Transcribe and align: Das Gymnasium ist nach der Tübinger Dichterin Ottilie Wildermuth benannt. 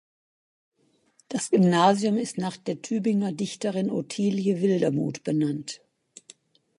Das 1.29 1.51
Gymnasium 1.51 2.17
ist 2.17 2.39
nach 2.39 2.57
der 2.57 2.81
Tübinger 2.81 3.33
Dichterin 3.33 3.91
Ottilie 3.91 4.59
Wildermuth 4.59 5.21
benannt. 5.23 5.79